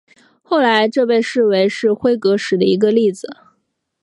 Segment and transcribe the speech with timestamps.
[0.41, 3.37] 后来这被视为是辉格史的一个例子。